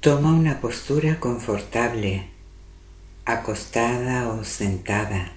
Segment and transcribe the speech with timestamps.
[0.00, 2.28] Toma una postura confortable,
[3.24, 5.32] acostada o sentada,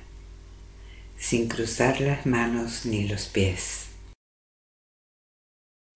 [1.18, 3.88] sin cruzar las manos ni los pies.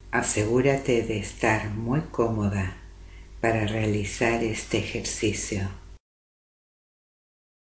[0.09, 2.75] Asegúrate de estar muy cómoda
[3.39, 5.69] para realizar este ejercicio.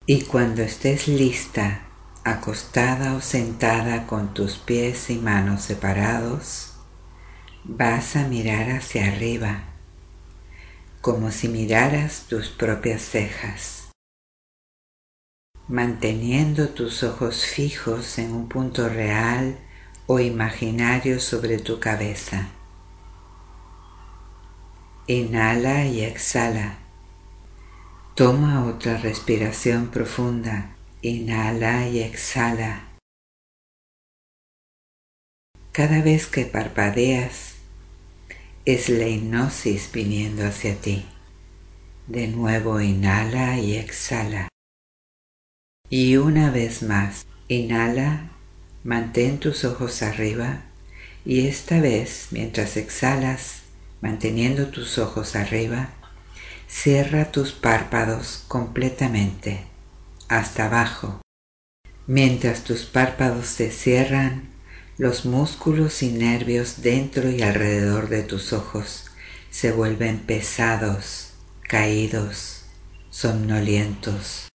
[0.06, 1.88] Y cuando estés lista,
[2.24, 6.76] acostada o sentada con tus pies y manos separados,
[7.64, 9.73] vas a mirar hacia arriba
[11.04, 13.92] como si miraras tus propias cejas,
[15.68, 19.60] manteniendo tus ojos fijos en un punto real
[20.08, 22.48] o imaginario sobre tu cabeza.
[25.08, 26.80] Inhala y exhala.
[28.16, 30.78] Toma otra respiración profunda.
[31.02, 32.88] Inhala y exhala.
[35.74, 37.53] Cada vez que parpadeas,
[38.66, 41.06] es la hipnosis viniendo hacia ti.
[42.08, 44.48] De nuevo inhala y exhala.
[45.90, 48.32] Y una vez más, inhala,
[48.84, 50.64] mantén tus ojos arriba
[51.26, 53.64] y esta vez, mientras exhalas,
[54.02, 55.90] manteniendo tus ojos arriba,
[56.68, 59.66] cierra tus párpados completamente
[60.30, 61.22] hasta abajo.
[62.08, 64.53] Mientras tus párpados se cierran,
[65.04, 69.08] los músculos y nervios dentro y alrededor de tus ojos
[69.50, 71.34] se vuelven pesados,
[71.68, 72.64] caídos,
[73.10, 74.48] somnolientos.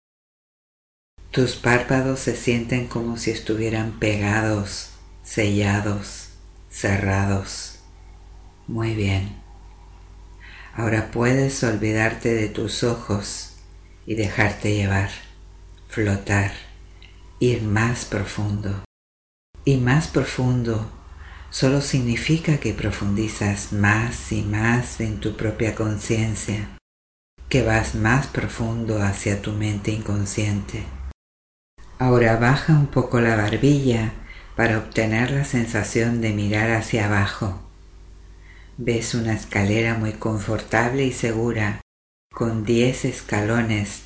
[1.33, 4.91] Tus párpados se sienten como si estuvieran pegados,
[5.25, 6.29] sellados,
[6.71, 7.81] cerrados.
[8.69, 9.43] Muy bien.
[10.75, 13.57] Ahora puedes olvidarte de tus ojos
[14.07, 15.11] y dejarte llevar,
[15.89, 16.53] flotar,
[17.41, 18.86] ir más profundo
[19.67, 20.89] y más profundo
[21.51, 26.79] solo significa que profundizas más y más en tu propia conciencia,
[27.49, 30.85] que vas más profundo hacia tu mente inconsciente.
[31.99, 34.13] Ahora baja un poco la barbilla
[34.55, 37.61] para obtener la sensación de mirar hacia abajo.
[38.77, 41.81] Ves una escalera muy confortable y segura,
[42.33, 44.03] con diez escalones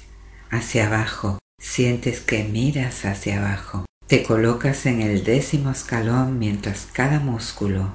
[0.49, 1.39] hacia abajo.
[1.61, 3.85] Sientes que miras hacia abajo.
[4.11, 7.93] Te colocas en el décimo escalón mientras cada músculo,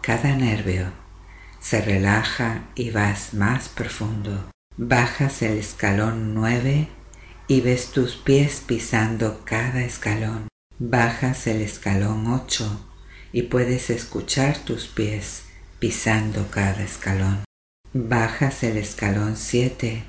[0.00, 0.92] cada nervio
[1.58, 4.48] se relaja y vas más profundo.
[4.76, 6.86] Bajas el escalón nueve
[7.48, 10.46] y ves tus pies pisando cada escalón.
[10.78, 12.88] Bajas el escalón ocho
[13.32, 15.46] y puedes escuchar tus pies
[15.80, 17.42] pisando cada escalón.
[17.92, 20.04] Bajas el escalón siete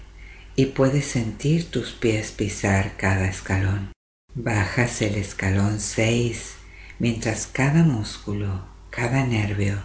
[0.56, 3.97] y puedes sentir tus pies pisar cada escalón.
[4.40, 6.58] Bajas el escalón 6
[7.00, 9.80] mientras cada músculo, cada nervio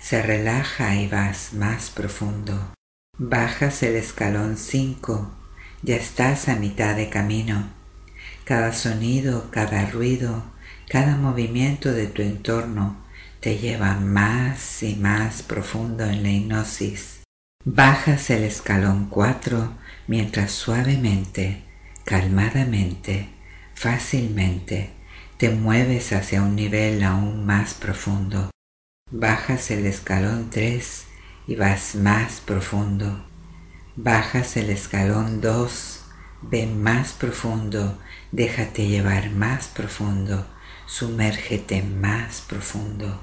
[0.00, 2.72] se relaja y vas más profundo.
[3.18, 5.30] Bajas el escalón 5,
[5.82, 7.68] ya estás a mitad de camino.
[8.46, 10.42] Cada sonido, cada ruido,
[10.88, 12.96] cada movimiento de tu entorno
[13.40, 17.24] te lleva más y más profundo en la hipnosis.
[17.66, 19.74] Bajas el escalón 4
[20.06, 21.64] mientras suavemente,
[22.06, 23.31] calmadamente,
[23.82, 24.92] Fácilmente
[25.38, 28.52] te mueves hacia un nivel aún más profundo.
[29.10, 31.06] Bajas el escalón 3
[31.48, 33.26] y vas más profundo.
[33.96, 36.00] Bajas el escalón 2,
[36.42, 37.98] ve más profundo,
[38.30, 40.46] déjate llevar más profundo,
[40.86, 43.20] sumérgete más profundo.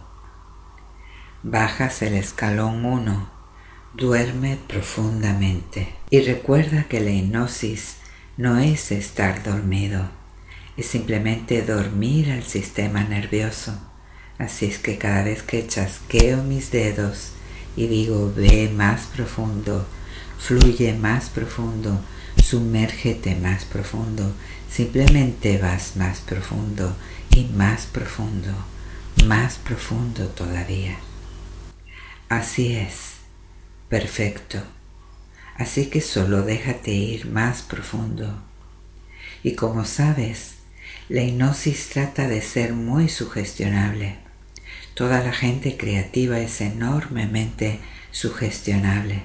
[1.41, 3.31] Bajas el escalón 1,
[3.93, 7.95] duerme profundamente y recuerda que la hipnosis
[8.35, 10.18] no es estar dormido
[10.79, 13.77] es simplemente dormir al sistema nervioso.
[14.37, 17.33] Así es que cada vez que chasqueo mis dedos
[17.75, 19.85] y digo ve más profundo,
[20.37, 21.99] fluye más profundo,
[22.41, 24.33] sumérgete más profundo,
[24.71, 26.95] simplemente vas más profundo
[27.35, 28.53] y más profundo,
[29.25, 30.97] más profundo todavía.
[32.29, 33.15] Así es,
[33.89, 34.59] perfecto.
[35.57, 38.33] Así que solo déjate ir más profundo.
[39.43, 40.58] Y como sabes,
[41.09, 44.17] la hipnosis trata de ser muy sugestionable.
[44.93, 47.79] Toda la gente creativa es enormemente
[48.11, 49.23] sugestionable.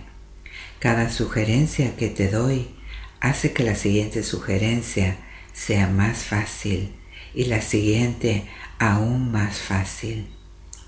[0.79, 2.75] Cada sugerencia que te doy
[3.21, 5.19] hace que la siguiente sugerencia
[5.53, 6.95] sea más fácil
[7.35, 8.45] y la siguiente
[8.79, 10.27] aún más fácil.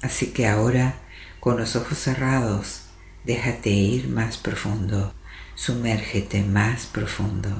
[0.00, 0.94] Así que ahora,
[1.40, 2.84] con los ojos cerrados,
[3.24, 5.14] déjate ir más profundo,
[5.56, 7.50] sumérgete más profundo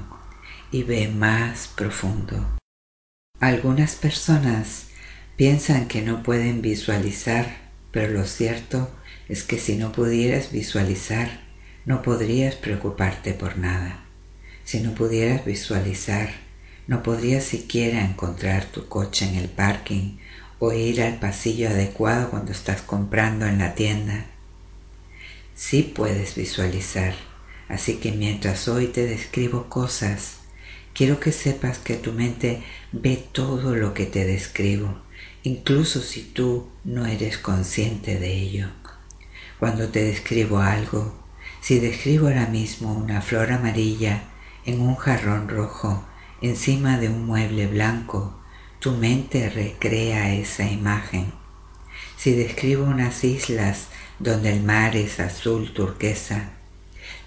[0.71, 2.57] y ve más profundo.
[3.41, 4.87] Algunas personas
[5.37, 7.59] piensan que no pueden visualizar,
[7.91, 8.91] pero lo cierto
[9.29, 11.41] es que si no pudieras visualizar,
[11.85, 14.05] no podrías preocuparte por nada.
[14.65, 16.31] Si no pudieras visualizar,
[16.87, 20.17] no podrías siquiera encontrar tu coche en el parking
[20.59, 24.25] o ir al pasillo adecuado cuando estás comprando en la tienda.
[25.55, 27.15] Sí puedes visualizar,
[27.69, 30.36] así que mientras hoy te describo cosas,
[30.97, 34.97] quiero que sepas que tu mente ve todo lo que te describo,
[35.43, 38.69] incluso si tú no eres consciente de ello.
[39.59, 41.15] Cuando te describo algo,
[41.61, 44.23] si describo ahora mismo una flor amarilla
[44.65, 46.03] en un jarrón rojo
[46.41, 48.41] encima de un mueble blanco,
[48.79, 51.33] tu mente recrea esa imagen.
[52.17, 53.89] Si describo unas islas
[54.19, 56.53] donde el mar es azul turquesa,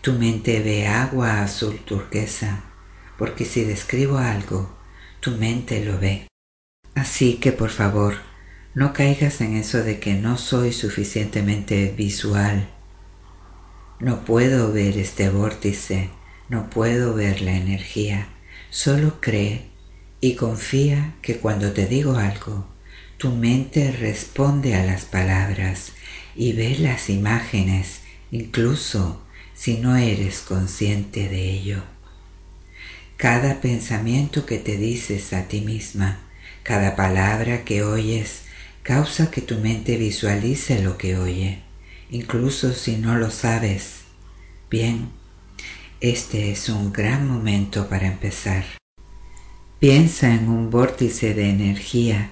[0.01, 2.63] tu mente ve agua azul turquesa,
[3.19, 4.75] porque si describo algo,
[5.19, 6.27] tu mente lo ve.
[6.95, 8.15] Así que por favor,
[8.73, 12.67] no caigas en eso de que no soy suficientemente visual
[13.99, 16.09] no puedo ver este vórtice,
[16.47, 18.29] no puedo ver la energía.
[18.69, 19.71] Solo cree
[20.21, 22.65] y confía que cuando te digo algo,
[23.17, 25.91] tu mente responde a las palabras
[26.33, 27.99] y ve las imágenes,
[28.31, 29.21] incluso
[29.53, 31.83] si no eres consciente de ello.
[33.19, 36.19] Cada pensamiento que te dices a ti misma,
[36.63, 38.45] cada palabra que oyes,
[38.81, 41.69] causa que tu mente visualice lo que oye
[42.09, 44.01] incluso si no lo sabes.
[44.69, 45.09] Bien,
[46.01, 48.65] este es un gran momento para empezar.
[49.79, 52.31] Piensa en un vórtice de energía.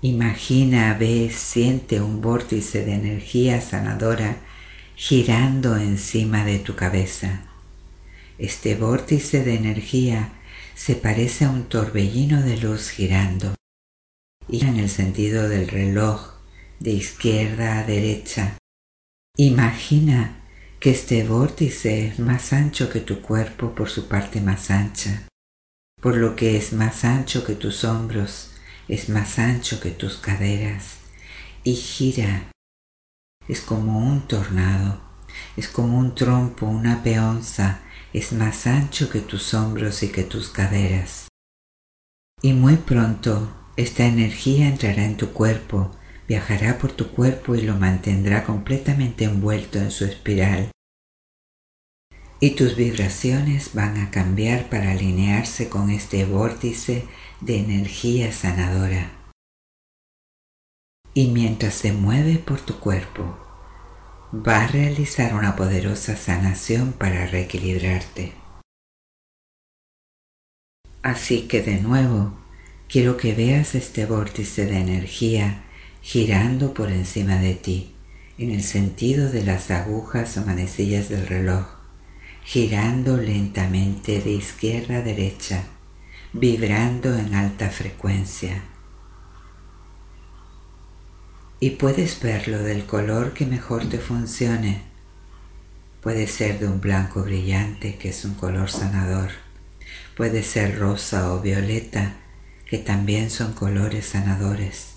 [0.00, 4.36] Imagina, ve, siente un vórtice de energía sanadora
[4.94, 7.42] girando encima de tu cabeza.
[8.38, 10.32] Este vórtice de energía
[10.74, 13.54] se parece a un torbellino de luz girando
[14.48, 16.34] y en el sentido del reloj
[16.78, 18.58] de izquierda a derecha
[19.38, 20.42] Imagina
[20.80, 25.28] que este vórtice es más ancho que tu cuerpo por su parte más ancha,
[26.00, 28.52] por lo que es más ancho que tus hombros,
[28.88, 31.00] es más ancho que tus caderas
[31.64, 32.50] y gira.
[33.46, 35.02] Es como un tornado,
[35.54, 37.82] es como un trompo, una peonza,
[38.16, 41.28] es más ancho que tus hombros y que tus caderas.
[42.42, 45.90] Y muy pronto esta energía entrará en tu cuerpo
[46.28, 50.70] viajará por tu cuerpo y lo mantendrá completamente envuelto en su espiral.
[52.40, 57.06] Y tus vibraciones van a cambiar para alinearse con este vórtice
[57.40, 59.12] de energía sanadora.
[61.14, 63.38] Y mientras se mueve por tu cuerpo,
[64.32, 68.32] va a realizar una poderosa sanación para reequilibrarte.
[71.02, 72.36] Así que de nuevo,
[72.88, 75.62] quiero que veas este vórtice de energía
[76.02, 77.94] girando por encima de ti,
[78.38, 81.66] en el sentido de las agujas o manecillas del reloj,
[82.44, 85.64] girando lentamente de izquierda a derecha,
[86.32, 88.62] vibrando en alta frecuencia.
[91.58, 94.82] Y puedes verlo del color que mejor te funcione.
[96.00, 99.30] Puede ser de un blanco brillante, que es un color sanador.
[100.16, 102.16] Puede ser rosa o violeta,
[102.68, 104.96] que también son colores sanadores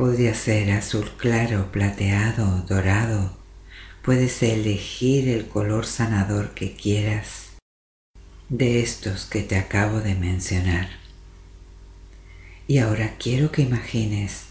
[0.00, 3.36] Podría ser azul claro, plateado, dorado.
[4.02, 7.50] Puedes elegir el color sanador que quieras
[8.48, 10.88] de estos que te acabo de mencionar.
[12.66, 14.44] Y ahora quiero que imagines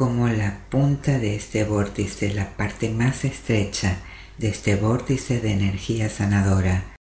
[0.00, 3.98] cómo la punta de este vórtice, la parte más estrecha
[4.38, 6.96] de este vórtice de energía sanadora,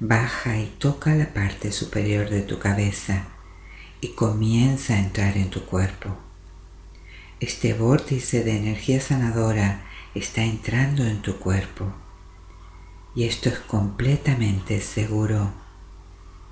[0.00, 3.26] baja y toca la parte superior de tu cabeza
[4.00, 6.16] y comienza a entrar en tu cuerpo.
[7.38, 9.82] Este vórtice de energía sanadora
[10.14, 11.92] está entrando en tu cuerpo
[13.14, 15.52] y esto es completamente seguro.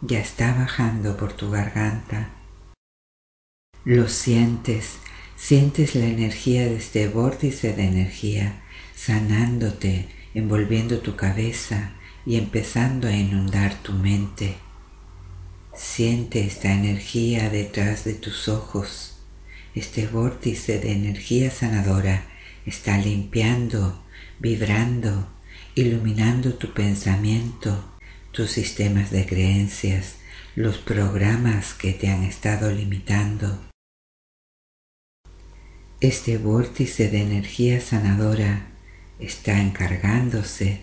[0.03, 2.33] Ya está bajando por tu garganta.
[3.87, 4.99] Lo sientes,
[5.37, 8.63] sientes la energía de este vórtice de energía
[8.95, 11.93] sanándote, envolviendo tu cabeza
[12.25, 14.57] y empezando a inundar tu mente.
[15.75, 19.17] Siente esta energía detrás de tus ojos
[19.77, 22.25] este vórtice de energía sanadora
[22.65, 24.03] está limpiando,
[24.39, 25.29] vibrando,
[25.75, 27.85] iluminando tu pensamiento,
[28.33, 30.15] tus sistemas de creencias,
[30.55, 33.66] los programas que te han estado limitando.
[36.03, 38.67] Este vórtice de energía sanadora
[39.19, 40.81] está encargándose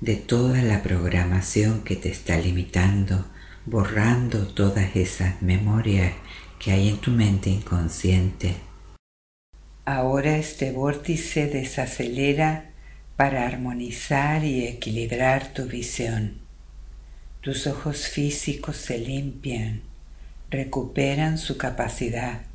[0.00, 3.26] de toda la programación que te está limitando,
[3.66, 6.14] borrando todas esas memorias
[6.58, 8.54] que hay en tu mente inconsciente.
[9.84, 12.70] Ahora este vórtice desacelera
[13.18, 16.38] para armonizar y equilibrar tu visión.
[17.42, 19.82] Tus ojos físicos se limpian,
[20.48, 22.53] recuperan su capacidad.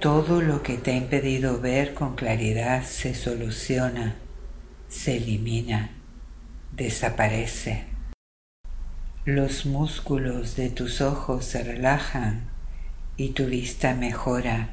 [0.00, 4.14] Todo lo que te ha impedido ver con claridad se soluciona,
[4.88, 5.90] se elimina,
[6.70, 7.86] desaparece.
[9.24, 12.48] Los músculos de tus ojos se relajan
[13.16, 14.68] y tu vista mejora,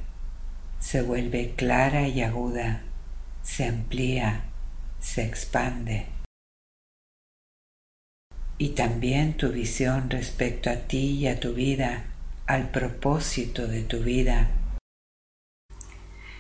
[0.80, 2.84] se vuelve clara y aguda,
[3.42, 4.44] se amplía,
[5.00, 6.06] se expande.
[8.60, 12.04] Y también tu visión respecto a ti y a tu vida,
[12.46, 14.52] al propósito de tu vida.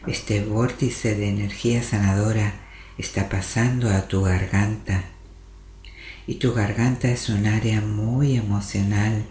[0.08, 2.54] Este vórtice de energía sanadora
[3.00, 5.06] está pasando a tu garganta
[6.28, 9.26] y tu garganta es un área muy emocional.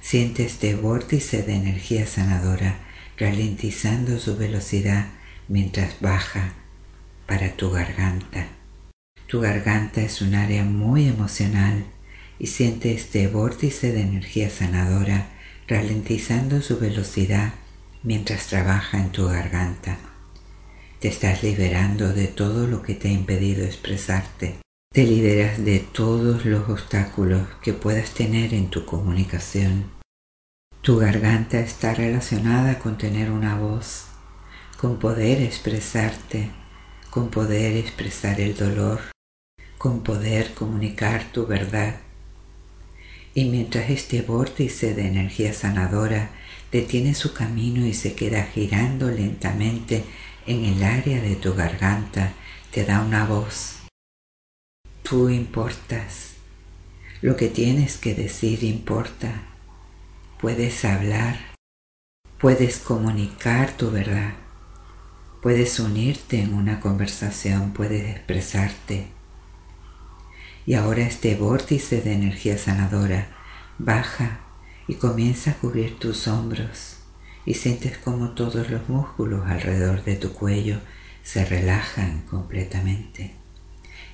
[0.00, 2.76] Siente este vórtice de energía sanadora
[3.18, 5.06] ralentizando su velocidad
[5.48, 6.52] mientras baja
[7.26, 8.46] para tu garganta.
[9.26, 11.86] Tu garganta es un área muy emocional
[12.38, 15.26] y siente este vórtice de energía sanadora
[15.66, 17.54] ralentizando su velocidad
[18.02, 19.98] mientras trabaja en tu garganta.
[20.98, 24.60] Te estás liberando de todo lo que te ha impedido expresarte.
[24.92, 29.90] Te liberas de todos los obstáculos que puedas tener en tu comunicación.
[30.82, 34.06] Tu garganta está relacionada con tener una voz,
[34.76, 36.50] con poder expresarte,
[37.08, 39.00] con poder expresar el dolor,
[39.78, 42.00] con poder comunicar tu verdad.
[43.34, 46.30] Y mientras este vórtice de energía sanadora
[46.70, 50.04] detiene su camino y se queda girando lentamente
[50.46, 52.34] en el área de tu garganta,
[52.70, 53.82] te da una voz
[55.02, 56.36] Tú importas.
[57.20, 59.42] Lo que tienes que decir importa.
[60.40, 61.36] Puedes hablar.
[62.38, 64.32] Puedes comunicar tu verdad.
[65.42, 67.74] Puedes unirte en una conversación.
[67.74, 69.08] Puedes expresarte.
[70.66, 73.28] Y ahora este vórtice de energía sanadora
[73.78, 74.40] baja
[74.86, 76.96] y comienza a cubrir tus hombros
[77.44, 80.80] y sientes como todos los músculos alrededor de tu cuello
[81.22, 83.34] se relajan completamente.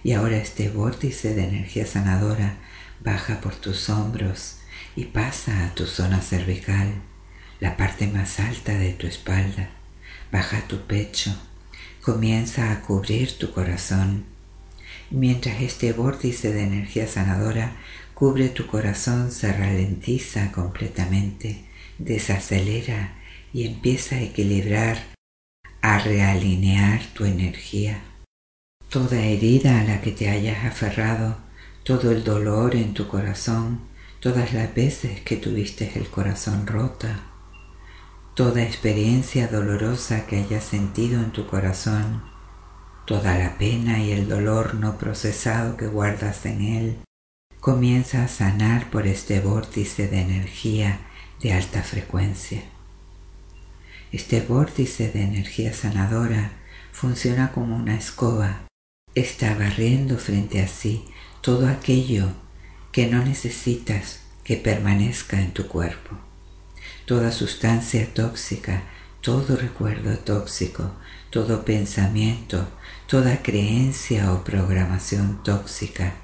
[0.02, 2.58] Y ahora este vórtice de energía sanadora
[3.00, 4.58] baja por tus hombros
[4.96, 6.94] y pasa a tu zona cervical,
[7.60, 9.70] la parte más alta de tu espalda.
[10.30, 11.34] Baja tu pecho,
[12.02, 14.37] comienza a cubrir tu corazón.
[15.10, 17.72] Mientras este vórtice de energía sanadora
[18.12, 21.64] cubre tu corazón, se ralentiza completamente,
[21.98, 23.14] desacelera
[23.52, 24.98] y empieza a equilibrar,
[25.80, 28.02] a realinear tu energía.
[28.90, 31.38] Toda herida a la que te hayas aferrado,
[31.84, 33.80] todo el dolor en tu corazón,
[34.20, 37.20] todas las veces que tuviste el corazón rota,
[38.34, 42.22] toda experiencia dolorosa que hayas sentido en tu corazón,
[43.08, 46.98] toda la pena y el dolor no procesado que guardas en él,
[47.58, 51.00] comienza a sanar por este vórtice de energía
[51.40, 52.60] de alta frecuencia.
[54.12, 56.52] Este vórtice de energía sanadora
[56.92, 58.66] funciona como una escoba
[59.14, 61.06] está barriendo frente a sí
[61.40, 62.28] todo aquello
[62.92, 66.18] que no necesitas que permanezca en tu cuerpo.
[67.06, 68.82] Toda sustancia tóxica,
[69.22, 70.92] todo recuerdo tóxico,
[71.30, 72.68] todo pensamiento,
[73.08, 76.14] toda creencia o programación tóxica,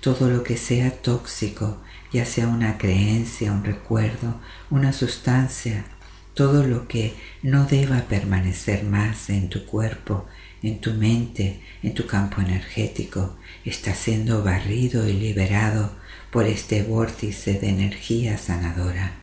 [0.00, 1.80] todo lo que sea tóxico,
[2.12, 5.86] ya sea una creencia, un recuerdo, una sustancia,
[6.34, 10.26] todo lo que no deba permanecer más en tu cuerpo
[10.62, 15.92] en tu mente, en tu campo energético, está siendo barrido y liberado
[16.30, 19.20] por este vórtice de energía sanadora.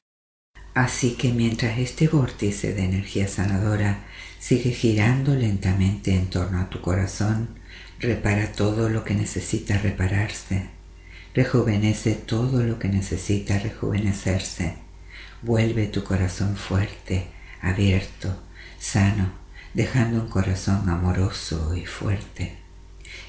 [0.74, 4.06] Así que mientras este vórtice de energía sanadora
[4.40, 7.50] sigue girando lentamente en torno a tu corazón,
[8.00, 10.70] repara todo lo que necesita repararse,
[11.36, 14.76] rejuvenece todo lo que necesita rejuvenecerse,
[15.42, 17.28] vuelve tu corazón fuerte,
[17.62, 18.42] abierto,
[18.80, 19.32] sano,
[19.74, 22.58] dejando un corazón amoroso y fuerte.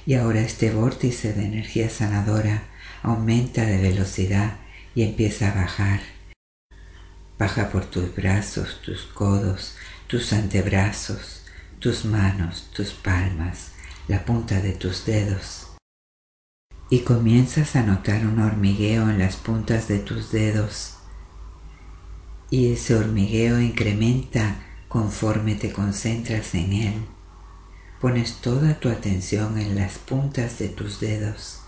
[0.06, 2.62] Y ahora este vórtice de energía sanadora
[3.02, 4.56] aumenta de velocidad
[4.94, 6.00] y empieza a bajar.
[7.38, 9.76] Baja por tus brazos, tus codos,
[10.10, 11.42] tus antebrazos,
[11.78, 13.70] tus manos, tus palmas,
[14.08, 15.68] la punta de tus dedos.
[16.90, 20.96] Y comienzas a notar un hormigueo en las puntas de tus dedos.
[22.50, 24.56] Y ese hormigueo incrementa
[24.88, 26.94] conforme te concentras en Él.
[28.00, 31.60] Pones toda tu atención en las puntas de tus dedos.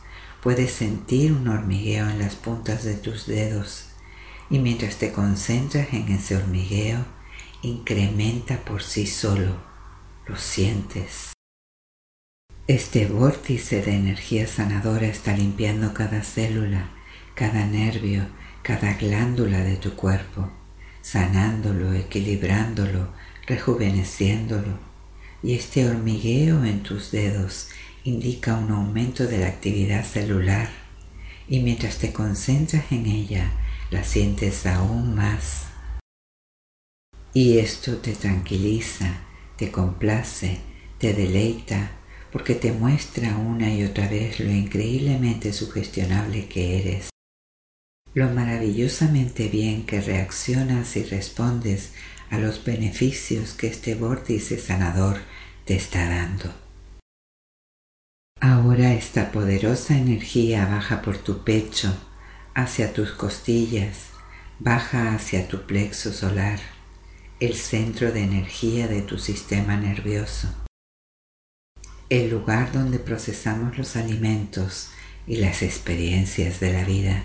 [0.43, 3.91] Puedes sentir un hormigueo en las puntas de tus dedos
[4.51, 7.05] y mientras te concentras en ese hormigueo,
[7.63, 9.57] incrementa por sí solo.
[10.27, 11.33] Lo sientes.
[12.67, 16.91] Este vórtice de energía sanadora está limpiando cada célula,
[17.35, 18.27] cada nervio,
[18.63, 20.51] cada glándula de tu cuerpo,
[21.01, 23.13] sanándolo, equilibrándolo,
[23.47, 24.79] rejuveneciéndolo.
[25.43, 27.69] Y este hormigueo en tus dedos
[28.05, 30.69] indica un aumento de la actividad celular
[31.49, 33.51] y mientras te concentras en ella,
[33.91, 35.72] la sientes aún más.
[37.35, 39.25] Y esto te tranquiliza,
[39.57, 40.59] te complace,
[40.99, 41.93] te deleita,
[42.31, 47.11] porque te muestra una y otra vez lo increíblemente sugestionable que eres,
[48.15, 51.93] lo maravillosamente bien que reaccionas y respondes
[52.31, 55.19] a los beneficios que este vórtice sanador
[55.65, 56.53] te está dando.
[58.41, 61.95] Ahora esta poderosa energía baja por tu pecho,
[62.55, 64.09] hacia tus costillas,
[64.59, 66.59] baja hacia tu plexo solar,
[67.43, 70.47] el centro de energía de tu sistema nervioso,
[72.09, 74.91] el lugar donde procesamos los alimentos
[75.27, 77.25] y las experiencias de la vida.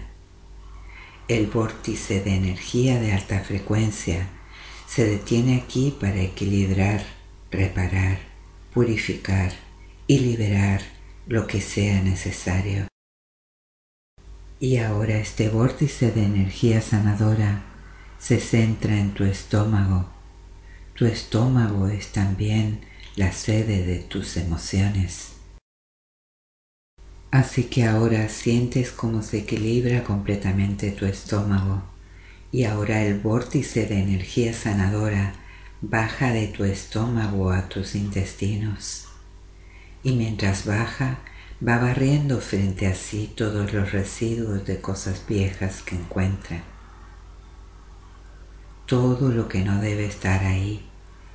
[1.28, 4.28] El vórtice de energía de alta frecuencia
[4.88, 7.06] se detiene aquí para equilibrar,
[7.52, 8.18] reparar,
[8.74, 9.54] purificar
[10.08, 10.82] y liberar
[11.28, 12.88] lo que sea necesario.
[14.60, 17.67] Y ahora este vórtice de energía sanadora
[18.20, 20.06] se centra en tu estómago.
[20.94, 22.82] Tu estómago es también
[23.16, 25.34] la sede de tus emociones.
[27.32, 31.84] Así que ahora sientes cómo se equilibra completamente tu estómago
[32.52, 35.34] y ahora el vórtice de energía sanadora
[35.82, 39.08] baja de tu estómago a tus intestinos
[40.04, 41.20] y mientras baja
[41.66, 46.64] va barriendo frente a sí todos los residuos de cosas viejas que encuentra.
[48.88, 50.84] Todo lo que no debe estar ahí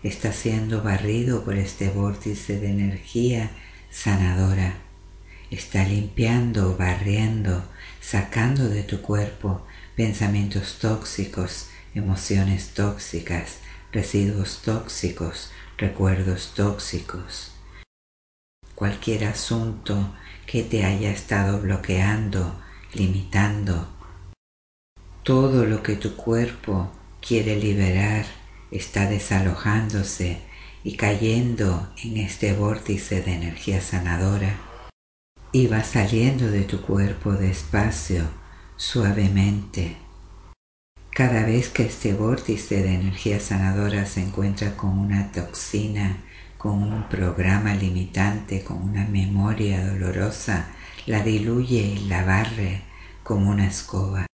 [0.03, 3.53] está siendo barrido por este vórtice de energía
[3.91, 4.75] sanadora.
[5.53, 7.63] Está limpiando, barriendo,
[8.01, 13.59] sacando de tu cuerpo pensamientos tóxicos, emociones tóxicas,
[13.93, 17.53] residuos tóxicos, recuerdos tóxicos
[18.83, 20.13] cualquier asunto
[20.45, 22.61] que te haya estado bloqueando,
[22.95, 23.87] limitando.
[25.23, 26.91] Todo lo que tu cuerpo
[27.27, 28.27] quiere liberar
[28.71, 30.39] está desalojándose
[30.85, 34.59] y cayendo en este vórtice de energía sanadora
[35.53, 38.25] y va saliendo de tu cuerpo despacio,
[38.77, 39.97] suavemente.
[41.11, 46.19] Cada vez que este vórtice de energía sanadora se encuentra con una toxina
[46.63, 50.69] con un programa limitante, con una memoria dolorosa,
[51.07, 52.83] la diluye y la barre
[53.25, 54.27] como una escoba.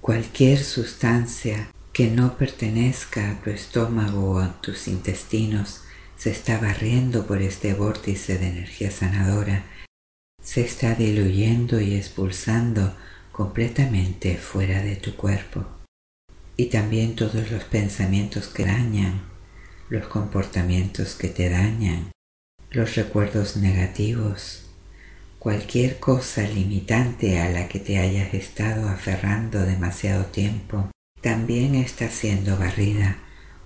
[0.00, 5.82] Cualquier sustancia que no pertenezca a tu estómago o a tus intestinos
[6.16, 9.64] se está barriendo por este vórtice de energía sanadora,
[10.42, 12.96] se está diluyendo y expulsando
[13.32, 15.66] completamente fuera de tu cuerpo.
[16.56, 19.22] Y también todos los pensamientos que dañan,
[19.88, 22.12] los comportamientos que te dañan,
[22.70, 24.66] los recuerdos negativos,
[25.38, 30.88] cualquier cosa limitante a la que te hayas estado aferrando demasiado tiempo,
[31.22, 33.16] también está siendo barrida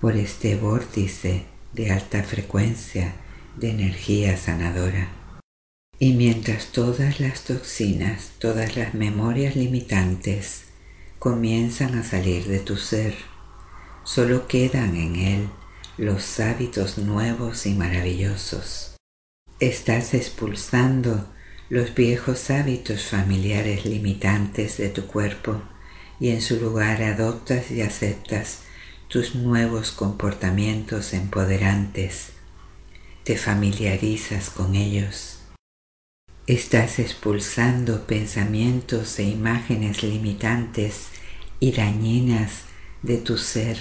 [0.00, 3.14] por este vórtice de alta frecuencia
[3.56, 5.08] de energía sanadora.
[5.98, 10.64] Y mientras todas las toxinas, todas las memorias limitantes
[11.18, 13.14] comienzan a salir de tu ser,
[14.04, 15.48] solo quedan en él
[15.96, 18.96] los hábitos nuevos y maravillosos.
[19.60, 21.26] Estás expulsando
[21.70, 25.62] los viejos hábitos familiares limitantes de tu cuerpo
[26.20, 28.60] y en su lugar adoptas y aceptas
[29.08, 32.30] tus nuevos comportamientos empoderantes.
[33.24, 35.40] Te familiarizas con ellos.
[36.46, 41.08] Estás expulsando pensamientos e imágenes limitantes
[41.58, 42.62] y dañinas
[43.02, 43.78] de tu ser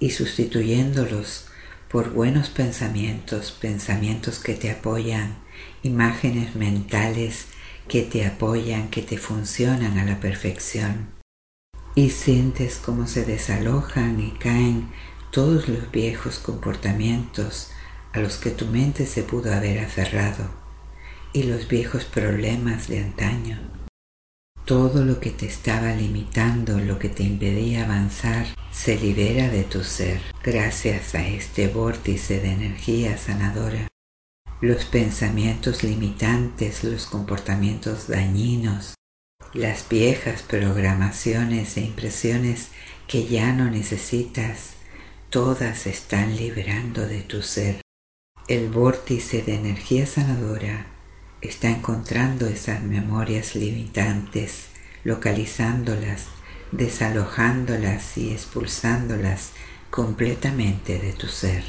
[0.00, 1.46] y sustituyéndolos
[1.88, 5.36] por buenos pensamientos, pensamientos que te apoyan,
[5.82, 7.46] imágenes mentales
[7.86, 11.21] que te apoyan, que te funcionan a la perfección.
[11.94, 14.90] Y sientes cómo se desalojan y caen
[15.30, 17.70] todos los viejos comportamientos
[18.12, 20.48] a los que tu mente se pudo haber aferrado
[21.32, 23.58] y los viejos problemas de antaño.
[24.64, 29.82] Todo lo que te estaba limitando, lo que te impedía avanzar, se libera de tu
[29.82, 33.88] ser gracias a este vórtice de energía sanadora.
[34.60, 38.94] Los pensamientos limitantes, los comportamientos dañinos,
[39.54, 42.68] las viejas programaciones e impresiones
[43.06, 44.74] que ya no necesitas,
[45.28, 47.82] todas están liberando de tu ser.
[48.48, 50.86] El vórtice de energía sanadora
[51.42, 54.68] está encontrando esas memorias limitantes,
[55.04, 56.28] localizándolas,
[56.70, 59.52] desalojándolas y expulsándolas
[59.90, 61.62] completamente de tu ser.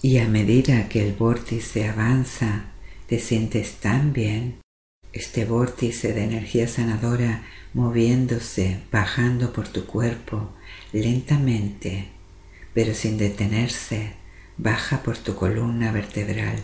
[0.00, 2.66] Y a medida que el vórtice avanza,
[3.06, 4.60] te sientes tan bien,
[5.12, 7.42] este vórtice de energía sanadora
[7.74, 10.52] moviéndose, bajando por tu cuerpo
[10.92, 12.08] lentamente,
[12.74, 14.14] pero sin detenerse,
[14.56, 16.62] baja por tu columna vertebral.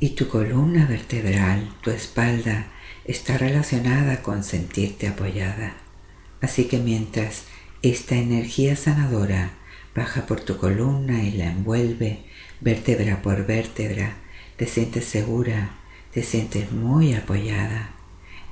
[0.00, 2.66] Y tu columna vertebral, tu espalda,
[3.04, 5.74] está relacionada con sentirte apoyada.
[6.40, 7.44] Así que mientras
[7.82, 9.52] esta energía sanadora
[9.94, 12.24] baja por tu columna y la envuelve
[12.60, 14.16] vértebra por vértebra,
[14.56, 15.81] te sientes segura,
[16.12, 17.94] te sientes muy apoyada.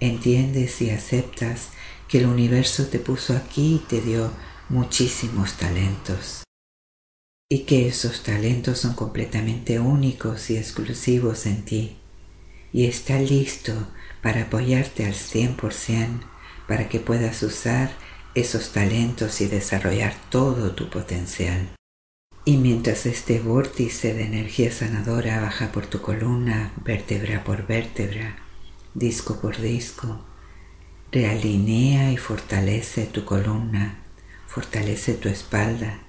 [0.01, 1.71] Entiendes y aceptas
[2.09, 4.31] que el universo te puso aquí y te dio
[4.69, 6.43] muchísimos talentos.
[7.51, 11.97] Y que esos talentos son completamente únicos y exclusivos en ti.
[12.73, 13.75] Y está listo
[14.23, 16.21] para apoyarte al 100%
[16.67, 17.91] para que puedas usar
[18.35, 21.69] esos talentos y desarrollar todo tu potencial.
[22.51, 28.41] Y mientras este vórtice de energía sanadora baja por tu columna, vértebra por vértebra,
[28.93, 30.25] disco por disco,
[31.13, 34.01] realinea y fortalece tu columna,
[34.49, 36.01] fortalece tu espalda,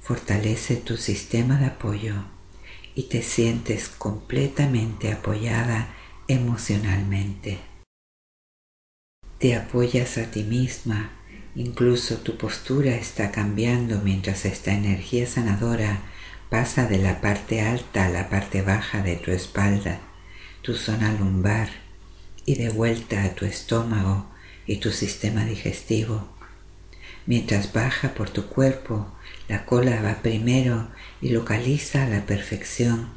[0.00, 2.24] fortalece tu sistema de apoyo
[2.96, 5.94] y te sientes completamente apoyada
[6.26, 7.60] emocionalmente.
[9.38, 11.21] Te apoyas a ti misma
[11.54, 16.00] Incluso tu postura está cambiando mientras esta energía sanadora
[16.48, 20.00] pasa de la parte alta a la parte baja de tu espalda,
[20.62, 21.68] tu zona lumbar
[22.46, 24.26] y de vuelta a tu estómago
[24.66, 26.26] y tu sistema digestivo.
[27.26, 29.12] Mientras baja por tu cuerpo,
[29.46, 30.88] la cola va primero
[31.20, 33.10] y localiza a la perfección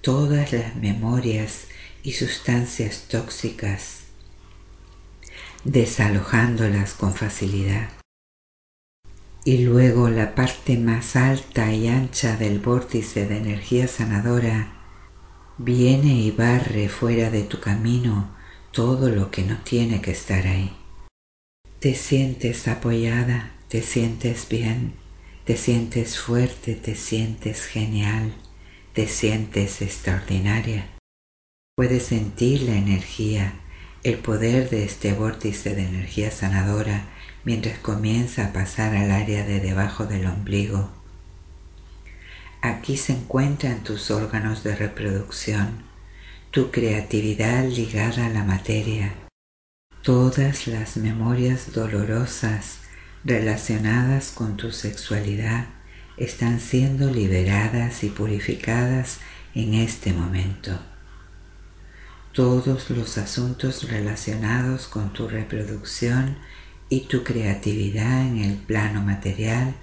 [0.00, 1.66] todas las memorias
[2.04, 3.99] y sustancias tóxicas
[5.64, 7.90] desalojándolas con facilidad.
[9.44, 14.72] Y luego la parte más alta y ancha del vórtice de energía sanadora
[15.58, 18.34] viene y barre fuera de tu camino
[18.72, 20.76] todo lo que no tiene que estar ahí.
[21.80, 24.94] Te sientes apoyada, te sientes bien,
[25.44, 28.34] te sientes fuerte, te sientes genial,
[28.92, 30.90] te sientes extraordinaria.
[31.74, 33.59] Puedes sentir la energía
[34.02, 37.04] el poder de este vórtice de energía sanadora
[37.44, 40.90] mientras comienza a pasar al área de debajo del ombligo.
[42.62, 45.82] Aquí se encuentran tus órganos de reproducción,
[46.50, 49.14] tu creatividad ligada a la materia,
[50.02, 52.78] todas las memorias dolorosas
[53.22, 55.66] relacionadas con tu sexualidad
[56.16, 59.20] están siendo liberadas y purificadas
[59.54, 60.78] en este momento
[62.32, 66.38] todos los asuntos relacionados con tu reproducción
[66.88, 69.74] y tu creatividad en el plano material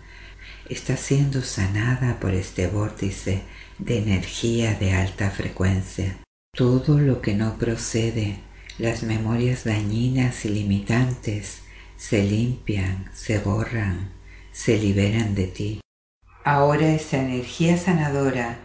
[0.69, 3.43] está siendo sanada por este vórtice
[3.79, 6.17] de energía de alta frecuencia.
[6.55, 8.39] Todo lo que no procede,
[8.77, 11.61] las memorias dañinas y limitantes,
[11.97, 14.11] se limpian, se borran,
[14.51, 15.81] se liberan de ti.
[16.43, 18.59] Ahora esa energía sanadora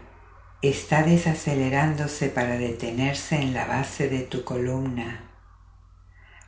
[0.62, 5.28] está desacelerándose para detenerse en la base de tu columna.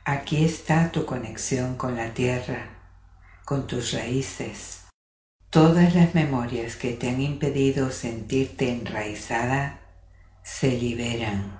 [0.05, 2.69] Aquí está tu conexión con la tierra,
[3.43, 4.85] con tus raíces.
[5.49, 9.81] Todas las memorias que te han impedido sentirte enraizada
[10.43, 11.59] se liberan.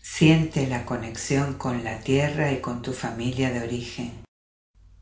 [0.00, 4.24] Siente la conexión con la tierra y con tu familia de origen.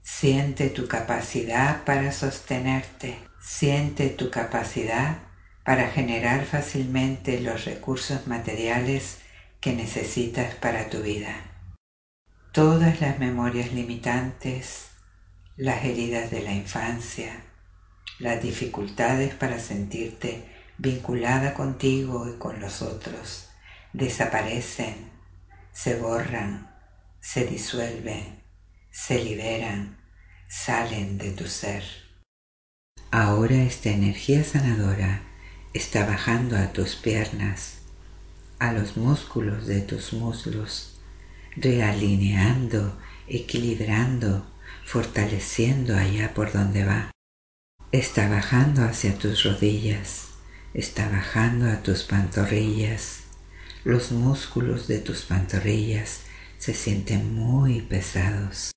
[0.03, 3.19] Siente tu capacidad para sostenerte.
[3.41, 5.32] Siente tu capacidad
[5.65, 9.19] para generar fácilmente los recursos materiales
[9.61, 11.37] que necesitas para tu vida.
[12.53, 14.89] Todas las memorias limitantes,
[15.57, 17.45] las heridas de la infancia,
[18.19, 20.45] las dificultades para sentirte
[20.79, 23.49] vinculada contigo y con los otros,
[23.93, 25.11] desaparecen,
[25.73, 26.75] se borran,
[27.21, 28.43] se disuelven,
[28.91, 29.99] se liberan,
[30.49, 31.85] salen de tu ser.
[33.11, 35.32] Ahora esta energía sanadora
[35.75, 37.79] está bajando a tus piernas,
[38.59, 41.01] a los músculos de tus muslos,
[41.57, 44.47] realineando, equilibrando,
[44.85, 47.11] fortaleciendo allá por donde va.
[47.91, 50.29] Está bajando hacia tus rodillas,
[50.75, 53.21] está bajando a tus pantorrillas.
[53.85, 56.21] Los músculos de tus pantorrillas
[56.59, 58.71] se sienten muy pesados.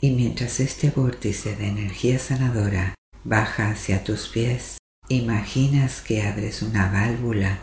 [0.00, 4.78] Y mientras este vórtice de energía sanadora baja hacia tus pies,
[5.12, 7.58] Imaginas que abres una válvula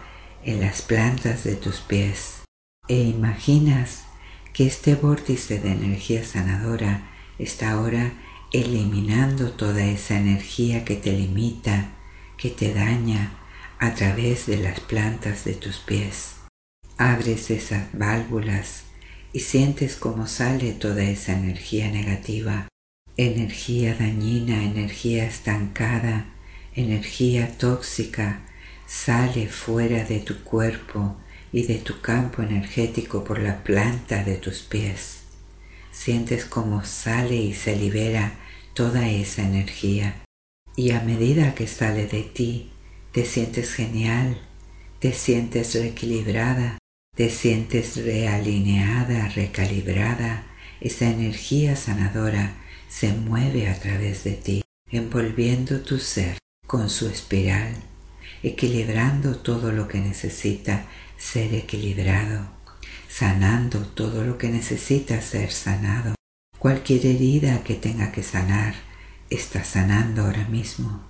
[0.46, 2.44] en las plantas de tus pies
[2.88, 4.04] e imaginas
[4.54, 7.10] que este vórtice de energía sanadora
[7.40, 8.14] está ahora
[8.54, 11.90] eliminando toda esa energía que te limita,
[12.38, 13.32] que te daña
[13.80, 16.36] a través de las plantas de tus pies.
[17.00, 18.84] Abres esas válvulas
[19.34, 22.68] y sientes cómo sale toda esa energía negativa,
[23.18, 26.28] energía dañina, energía estancada,
[26.80, 28.42] energía tóxica,
[28.88, 31.18] sale fuera de tu cuerpo
[31.52, 35.20] y de tu campo energético por la planta de tus pies.
[35.92, 38.34] Sientes cómo sale y se libera
[38.74, 40.24] toda esa energía.
[40.76, 42.72] Y a medida que sale de ti,
[43.12, 44.40] te sientes genial,
[45.00, 46.78] te sientes reequilibrada,
[47.16, 50.46] te sientes realineada, recalibrada.
[50.80, 52.56] Esa energía sanadora
[52.88, 54.62] se mueve a través de ti,
[54.92, 56.40] envolviendo tu ser
[56.70, 57.74] con su espiral,
[58.44, 60.86] equilibrando todo lo que necesita
[61.18, 62.46] ser equilibrado,
[63.10, 66.14] sanando todo lo que necesita ser sanado.
[66.60, 68.76] Cualquier herida que tenga que sanar
[69.32, 71.02] está sanando ahora mismo.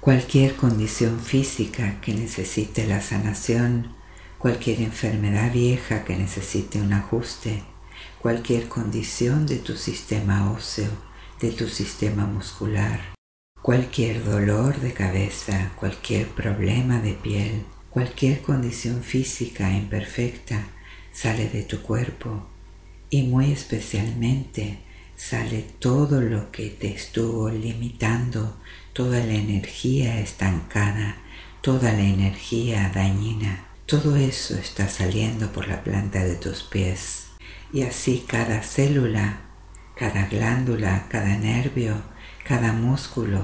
[0.00, 3.94] Cualquier condición física que necesite la sanación,
[4.36, 7.62] cualquier enfermedad vieja que necesite un ajuste,
[8.20, 10.90] cualquier condición de tu sistema óseo,
[11.40, 13.12] de tu sistema muscular,
[13.62, 20.66] cualquier dolor de cabeza, cualquier problema de piel, cualquier condición física imperfecta
[21.12, 22.48] sale de tu cuerpo
[23.08, 24.78] y muy especialmente
[25.14, 28.56] sale todo lo que te estuvo limitando,
[28.92, 31.18] toda la energía estancada,
[31.60, 33.66] toda la energía dañina.
[33.86, 37.26] Todo eso está saliendo por la planta de tus pies.
[37.72, 39.42] Y así cada célula,
[39.94, 42.02] cada glándula, cada nervio,
[42.44, 43.40] cada músculo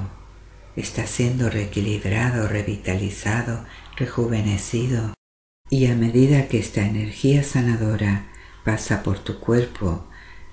[0.77, 3.65] está siendo reequilibrado, revitalizado,
[3.97, 5.15] rejuvenecido.
[5.71, 8.27] Y a medida que esta energía sanadora
[8.65, 10.09] pasa por tu cuerpo,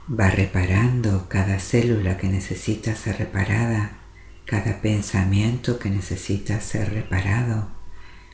[0.07, 3.97] va reparando cada célula que necesita ser reparada,
[4.45, 7.69] cada pensamiento que necesita ser reparado,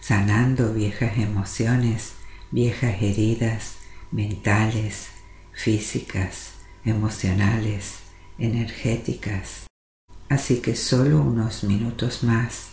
[0.02, 2.14] sanando viejas emociones,
[2.52, 3.78] viejas heridas
[4.12, 5.08] mentales,
[5.54, 8.00] físicas, emocionales,
[8.38, 9.71] energéticas.
[10.32, 12.70] Así que solo unos minutos más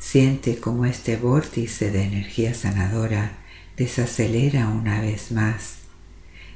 [0.00, 3.38] siente como este vórtice de energía sanadora
[3.76, 5.76] desacelera una vez más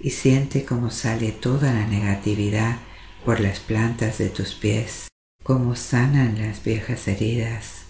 [0.01, 2.79] y siente cómo sale toda la negatividad
[3.25, 5.07] por las plantas de tus pies,
[5.45, 7.83] cómo sanan las viejas heridas,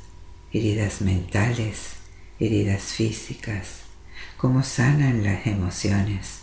[0.52, 1.94] heridas mentales,
[2.38, 3.84] heridas físicas,
[4.36, 6.42] cómo sanan las emociones,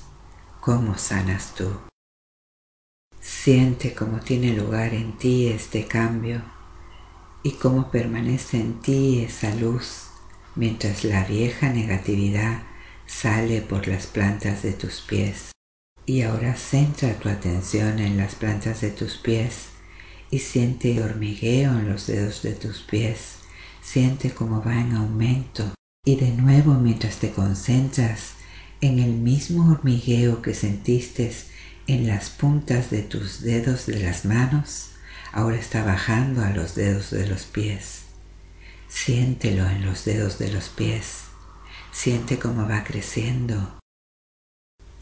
[0.60, 1.89] cómo sanas tú.
[3.22, 6.42] Siente cómo tiene lugar en ti este cambio
[7.44, 10.08] y cómo permanece en ti esa luz
[10.56, 12.64] mientras la vieja negatividad
[13.06, 15.52] sale por las plantas de tus pies.
[16.06, 19.70] Y ahora centra tu atención en las plantas de tus pies
[20.32, 23.36] y siente hormigueo en los dedos de tus pies.
[23.82, 25.74] Siente cómo va en aumento.
[26.06, 28.34] Y de nuevo mientras te concentras
[28.82, 31.32] en el mismo hormigueo que sentiste
[31.90, 34.92] en las puntas de tus dedos de las manos,
[35.32, 38.04] ahora está bajando a los dedos de los pies.
[38.88, 41.24] Siéntelo en los dedos de los pies.
[41.92, 43.80] Siente cómo va creciendo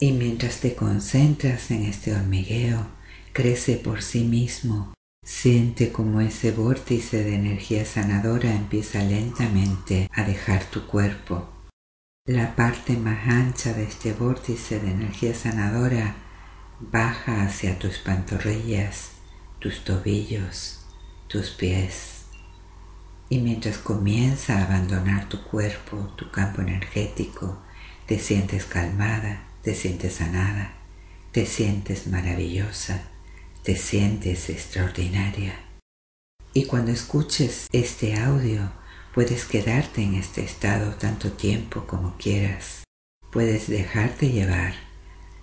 [0.00, 2.86] y mientras te concentras en este hormigueo,
[3.34, 4.94] crece por sí mismo.
[5.22, 11.48] Siente como ese vórtice de energía sanadora empieza lentamente a dejar tu cuerpo.
[12.26, 16.27] La parte más ancha de este vórtice de energía sanadora
[16.80, 19.12] baja hacia tus pantorrillas,
[19.58, 20.80] tus tobillos,
[21.26, 22.26] tus pies.
[23.28, 27.58] Y mientras comienza a abandonar tu cuerpo, tu campo energético,
[28.06, 30.72] te sientes calmada, te sientes sanada,
[31.32, 33.02] te sientes maravillosa,
[33.62, 35.54] te sientes extraordinaria.
[36.54, 38.72] Y cuando escuches este audio,
[39.14, 42.84] puedes quedarte en este estado tanto tiempo como quieras.
[43.30, 44.87] Puedes dejarte llevar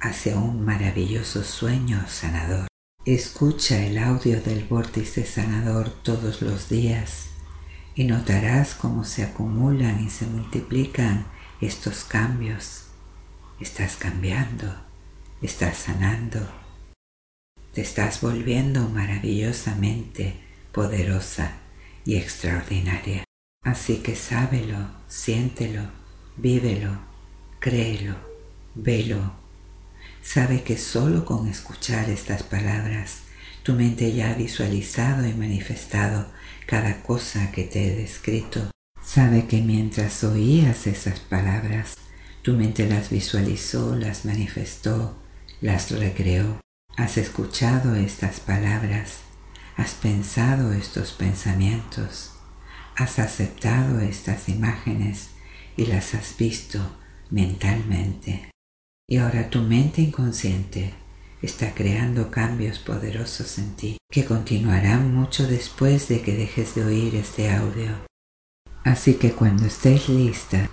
[0.06, 2.68] hacia un maravilloso sueño sanador.
[3.06, 7.28] Escucha el audio del vórtice sanador todos los días
[7.96, 11.26] y notarás cómo se acumulan y se multiplican
[11.62, 12.86] estos cambios
[13.58, 14.68] Estás cambiando,
[15.42, 16.42] estás sanando,
[17.74, 20.42] te estás volviendo maravillosamente
[20.74, 21.54] poderosa
[22.04, 23.24] y extraordinaria.
[23.64, 25.84] Así que sábelo, siéntelo,
[26.36, 27.00] vívelo,
[27.62, 28.16] créelo,
[28.76, 29.45] velo.
[30.26, 33.20] Sabe que solo con escuchar estas palabras
[33.64, 36.28] tu mente ya ha visualizado y manifestado
[36.66, 38.72] cada cosa que te he descrito.
[39.02, 41.96] Sabe que mientras oías esas palabras
[42.42, 45.18] Tu mente las visualizó, las manifestó,
[45.62, 46.60] las recreó.
[46.96, 49.22] Has escuchado estas palabras,
[49.78, 52.34] has pensado estos pensamientos,
[52.96, 55.30] has aceptado estas imágenes
[55.76, 56.80] y las has visto
[57.32, 58.55] mentalmente.
[59.08, 60.94] Y ahora tu mente inconsciente
[61.42, 67.16] está creando cambios poderosos en ti que continuarán mucho después de que dejes de oír
[67.16, 67.90] este audio.
[68.84, 70.70] Así que cuando estés lista,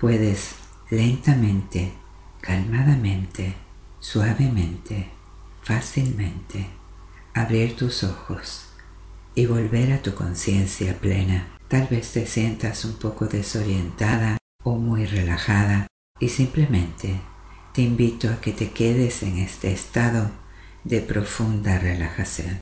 [0.00, 0.56] puedes
[0.90, 1.92] lentamente,
[2.40, 3.54] calmadamente,
[4.00, 5.10] suavemente,
[5.62, 6.66] fácilmente,
[7.34, 8.70] abrir tus ojos
[9.34, 11.46] y volver a tu conciencia plena.
[11.68, 15.86] Tal vez te sientas un poco desorientada o muy relajada
[16.18, 17.20] y simplemente
[17.72, 20.30] te invito a que te quedes en este estado
[20.84, 22.56] de profunda relajación.